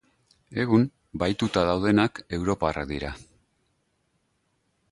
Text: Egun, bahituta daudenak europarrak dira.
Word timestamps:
Egun, 0.61 0.85
bahituta 1.23 1.65
daudenak 1.67 2.21
europarrak 2.39 2.89
dira. 2.93 3.13